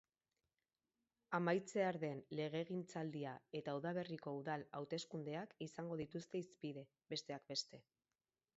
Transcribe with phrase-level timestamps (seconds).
[1.39, 7.85] Amaitzear den legegintzaldia eta udaberriko udal hauteskundeak izango dituzte hizpide, besteak beste.